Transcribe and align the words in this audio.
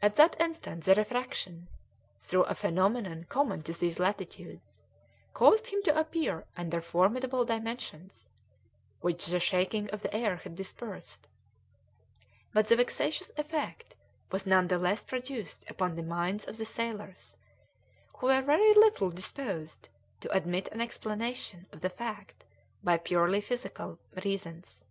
At 0.00 0.16
that 0.16 0.40
instant 0.40 0.84
the 0.84 0.94
refraction, 0.94 1.68
through 2.18 2.44
a 2.44 2.54
phenomenon 2.54 3.26
common 3.28 3.60
to 3.64 3.74
these 3.74 3.98
latitudes, 3.98 4.82
caused 5.34 5.66
him 5.66 5.82
to 5.82 6.00
appear 6.00 6.46
under 6.56 6.80
formidable 6.80 7.44
dimensions, 7.44 8.26
which 9.02 9.26
the 9.26 9.38
shaking 9.38 9.90
of 9.90 10.00
the 10.00 10.14
air 10.16 10.36
had 10.36 10.54
dispersed; 10.54 11.28
but 12.54 12.68
the 12.68 12.76
vexatious 12.76 13.32
effect 13.36 13.94
was 14.32 14.46
none 14.46 14.66
the 14.68 14.78
less 14.78 15.04
produced 15.04 15.68
upon 15.68 15.94
the 15.94 16.02
minds 16.02 16.46
of 16.46 16.56
the 16.56 16.64
sailors, 16.64 17.36
who 18.16 18.28
were 18.28 18.40
very 18.40 18.72
little 18.72 19.10
disposed 19.10 19.90
to 20.20 20.32
admit 20.34 20.70
an 20.72 20.80
explanation 20.80 21.66
of 21.70 21.82
the 21.82 21.90
fact 21.90 22.46
by 22.82 22.96
purely 22.96 23.42
physical 23.42 23.98
reasons. 24.24 24.86